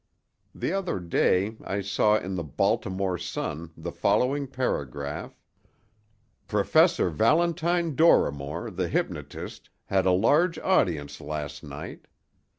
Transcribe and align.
The 0.55 0.73
other 0.73 0.99
day 0.99 1.57
I 1.63 1.81
saw 1.81 2.17
in 2.17 2.33
the 2.33 2.43
Baltimore 2.43 3.19
Sun 3.19 3.69
the 3.77 3.91
following 3.91 4.47
paragraph: 4.47 5.39
"Professor 6.47 7.11
Valentine 7.11 7.93
Dorrimore, 7.95 8.71
the 8.75 8.87
hypnotist, 8.89 9.69
had 9.85 10.07
a 10.07 10.11
large 10.11 10.57
audience 10.57 11.21
last 11.21 11.63
night. 11.63 12.07